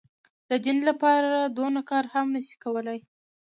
[0.49, 2.99] د دين لپاره دونه کار هم نه سي کولاى.